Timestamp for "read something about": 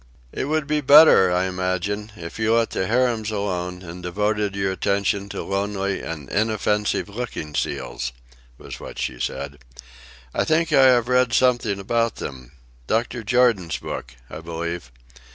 11.07-12.15